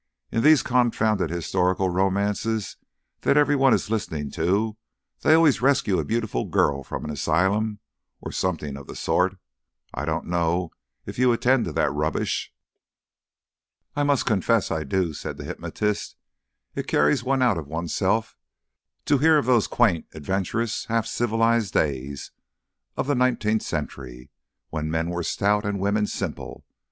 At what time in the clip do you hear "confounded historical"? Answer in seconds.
0.63-1.87